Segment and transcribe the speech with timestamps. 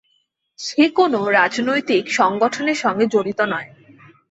[0.59, 3.69] সে কোনো রাজনৈতিক সংগঠনের সঙ্গে জড়িত নয়।